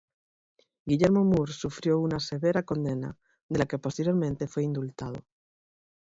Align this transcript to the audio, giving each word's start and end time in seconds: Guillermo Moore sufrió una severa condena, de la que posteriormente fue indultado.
Guillermo 0.83 1.23
Moore 1.23 1.51
sufrió 1.53 1.99
una 1.99 2.19
severa 2.19 2.63
condena, 2.63 3.15
de 3.47 3.59
la 3.59 3.67
que 3.67 3.77
posteriormente 3.77 4.47
fue 4.47 4.63
indultado. 4.63 5.23